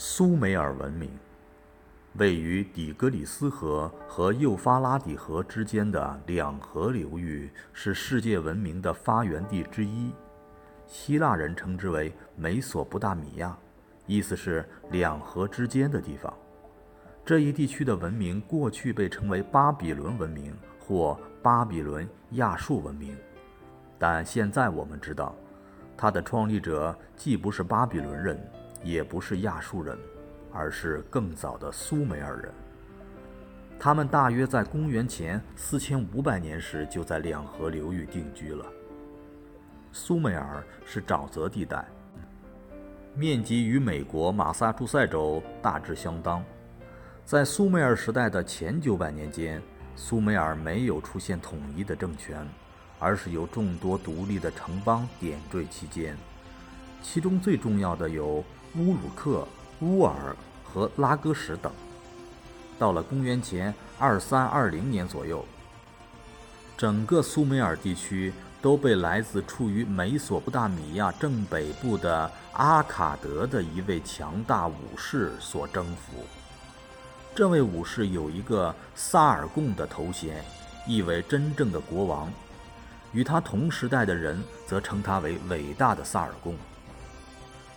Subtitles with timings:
[0.00, 1.10] 苏美尔文明
[2.18, 10.12] 位于底格里斯河和幼发拉底河之间的两河流域，是世界文明的发源地之一。
[10.86, 13.58] 希腊人称之为美索不达米亚，
[14.06, 16.32] 意思是两河之间的地方。
[17.24, 23.16] 这一地区的文明过去被称为巴比伦文明或巴比伦亚述文明，
[23.98, 25.34] 但现在我们知道，
[25.96, 28.40] 它的创立者既不是巴比伦人。
[28.82, 29.98] 也不是亚述人，
[30.52, 32.52] 而是更早的苏美尔人。
[33.78, 38.66] 他们大约在公元前四千五百年时就在两河流域定居了。
[39.92, 41.86] 苏美尔是沼泽地带，
[43.14, 46.44] 面积与美国马萨诸塞州大致相当。
[47.24, 49.62] 在苏美尔时代的前九百年间，
[49.94, 52.46] 苏美尔没有出现统一的政权，
[52.98, 56.16] 而是由众多独立的城邦点缀其间，
[57.00, 58.42] 其中最重要的有。
[58.76, 59.46] 乌鲁克、
[59.80, 61.72] 乌尔和拉戈什等。
[62.78, 65.44] 到了公元前二三二零年左右，
[66.76, 76.24] 整个苏美尔地区都被来自处于美索不达米亚正北部的阿卡德的一位强大武士所征服。
[77.34, 80.44] 这位武士有一个萨尔贡的头衔，
[80.86, 82.30] 意为真正的国王。
[83.12, 86.54] 与他同时代的人则称他为伟大的萨尔贡。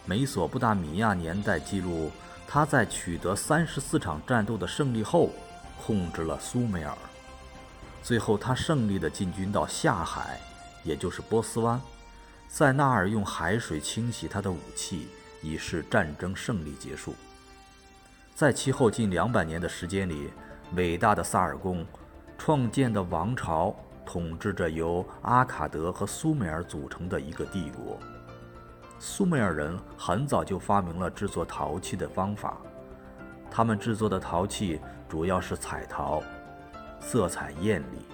[0.05, 2.11] 美索不达米亚年代记录，
[2.47, 5.29] 他在取得三十四场战斗的胜利后，
[5.83, 6.97] 控制了苏美尔。
[8.03, 10.39] 最后，他胜利地进军到下海，
[10.83, 11.79] 也就是波斯湾，
[12.47, 15.07] 在那儿用海水清洗他的武器，
[15.41, 17.13] 以示战争胜利结束。
[18.33, 20.31] 在其后近两百年的时间里，
[20.73, 21.85] 伟大的萨尔贡
[22.39, 27.99] 创建的王朝统治着由阿卡德和苏美尔组成的一个帝国。
[29.03, 32.55] 苏美尔人很早就发明了制作陶器的方法，
[33.49, 36.21] 他们制作的陶器主要是彩陶，
[36.99, 38.05] 色彩艳丽。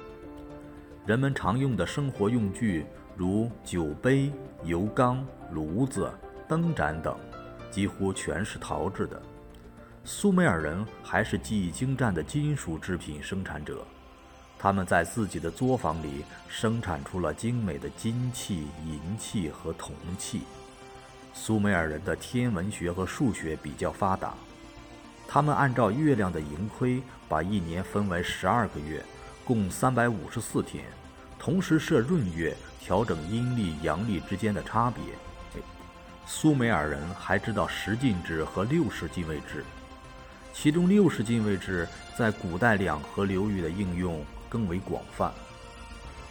[1.05, 2.85] 人们常用的生活用具
[3.17, 4.31] 如酒杯、
[4.63, 6.09] 油缸、炉子、
[6.47, 7.17] 灯盏等，
[7.69, 9.21] 几乎全是陶制的。
[10.05, 13.85] 苏美尔人还是技艺精湛的金属制品生产者，
[14.57, 20.43] 他们在自己的作坊里生产出了精美的金器、银器和铜器。
[21.39, 24.33] 苏美尔人的天文学和数学比较发达，
[25.27, 29.01] 他们按照月亮的盈亏，把一年分为十二个月，
[29.45, 30.83] 共三百五十四天，
[31.37, 35.03] 同时设闰月，调整阴历阳历之间的差别。
[36.25, 39.63] 苏美尔人还知道十进制和六十进位制，
[40.53, 41.87] 其中六十进位制
[42.17, 45.31] 在古代两河流域的应用更为广泛。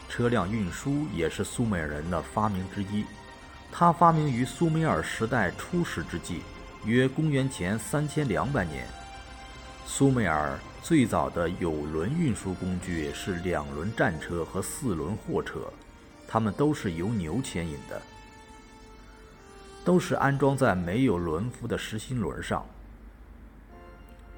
[0.09, 3.07] 车辆运输也是苏美尔人的发明之一。
[3.79, 6.41] 它发明于苏美尔时代初始之际，
[6.87, 8.87] 约公元前三千两百年。
[9.85, 15.71] 苏美尔最早的有轮运输工具是两轮战车和四轮货车，
[16.27, 18.01] 它们都是由牛牵引的，
[19.85, 22.65] 都是安装在没有轮辐的实心轮上，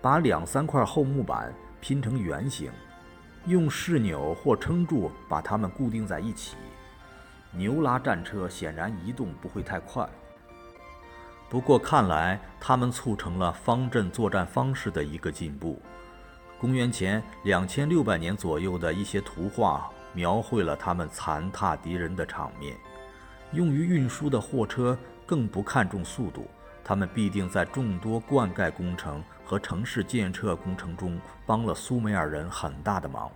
[0.02, 2.72] 把两三块厚木板拼成圆形，
[3.46, 6.56] 用饰钮或撑柱把它们固定在一起。
[7.50, 10.06] 牛拉战车显然移动不会太快，
[11.48, 15.80] 不过看来他们促成了方阵作战方式的一个进步。
[16.60, 22.76] 公元前两千六百年左右的一些图画描绘了他们残踏敌人的场面。
[23.52, 26.46] 用于运输的货车更不看重速度，
[26.84, 33.30] 他们必定在众多灌溉工程和城市建设工程中帮了苏美尔人很大的忙。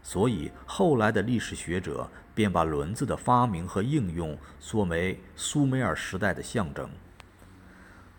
[0.00, 6.88] 所以，后来的历史学者便把轮子的发明和应用作为苏美尔时代的象征。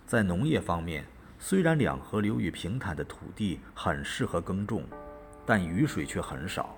[0.06, 1.06] 在农业方面，
[1.40, 4.84] 虽然两河流域平坦的土地很适合耕种，
[5.46, 6.76] 但雨水却很少，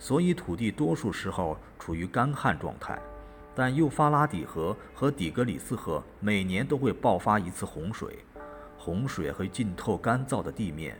[0.00, 2.98] 所以土地多数时候处于干旱状态。
[3.54, 8.18] 但幼发拉底河和底格里斯河每年都会爆发一次洪水，
[8.76, 10.98] 洪水会浸透干燥的地面。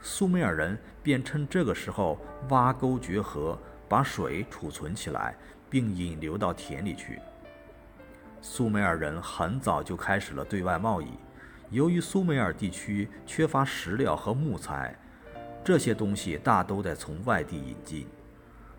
[0.00, 2.18] 苏美尔人便趁这个时候
[2.48, 3.56] 挖沟掘河，
[3.88, 5.34] 把水储存起来，
[5.68, 7.20] 并引流到田里去。
[8.40, 11.08] 苏美尔人很早就开始了对外贸易。
[11.70, 14.94] 由于苏美尔地区缺乏石料和木材，
[15.64, 18.06] 这些东西大都得从外地引进。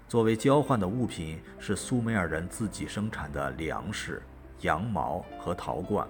[0.07, 4.21] 作为交换的物品是苏美尔人自己生产的粮食、
[4.61, 6.07] 羊毛和陶罐。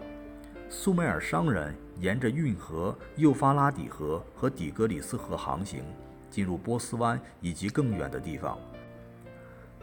[0.67, 5.81] 苏美尔商人沿着运河幼发拉底河和底格里斯河航行，
[6.29, 8.59] 进入波斯湾以及更远的地方。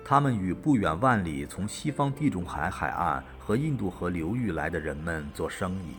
[0.04, 5.94] 他们与不远万里从西方地中海海岸和印度河流域来的人们做生意。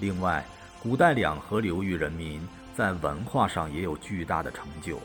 [0.00, 0.44] 另外，
[0.82, 4.98] 古代两河流域人民在文化上也有巨大的成就，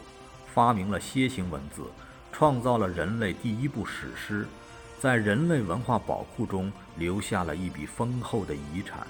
[0.53, 1.83] 发明了楔形文字，
[2.31, 4.47] 创造了人类第一部史诗，
[4.99, 9.05] 在人类文化宝库中留下了一笔丰厚的遗产。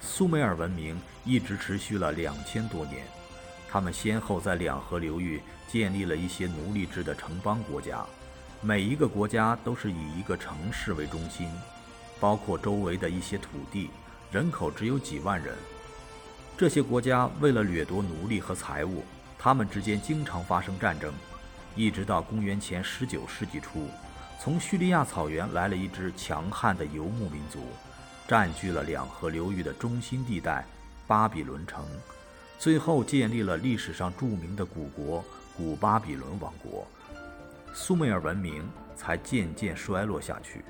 [0.00, 3.06] 苏美尔文明一直持续了两千多年，
[3.72, 8.04] 他们先后在两河流域建立了一些奴隶制的城邦国家，
[8.60, 11.50] 每一个国家都是以一个城市为中心，
[12.20, 13.88] 包括周围的一些土地，
[14.30, 15.54] 人口只有几万人。
[16.54, 19.02] 这些国家为了掠夺奴隶和财物，
[19.38, 21.10] 他们之间经常发生战争，
[21.74, 23.88] 一直到公元前十九世纪初，
[24.38, 27.60] 从叙利亚草原来了一支强悍的游牧民族。
[28.28, 30.62] 占据了两河流域的中心地带，
[31.06, 31.84] 巴比伦城，
[32.62, 35.24] 最后建立了历史上著名的古国
[35.56, 36.86] 古巴比伦王国，
[37.74, 38.62] 苏美尔文明
[38.94, 40.64] 才渐渐衰落下去。